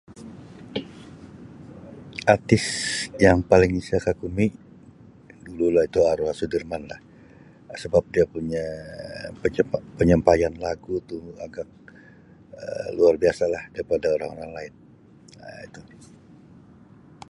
Artis 2.35 2.63
yang 3.25 3.39
paling 3.51 3.73
saya 3.87 4.01
kagumi 4.07 4.47
dulu 5.45 5.65
lah 5.75 5.83
itu 5.89 5.99
arwah 6.11 6.35
Sudirman 6.39 6.83
lah 6.91 7.01
sebab 7.83 8.03
dia 8.13 8.25
punya 8.35 8.65
penyampaian 9.99 10.53
lagu 10.65 10.95
tu 11.09 11.17
agak 11.45 11.67
Um 12.63 12.87
luar 12.97 13.15
biasa 13.23 13.43
lah 13.53 13.63
daripada 13.75 14.07
orang-orang 14.17 14.51
lain 14.57 14.73
Um 15.45 15.61
itu. 15.67 15.81